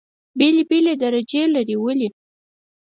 [0.37, 1.75] بېلې بېلې درجې لري.
[1.79, 2.09] ولې؟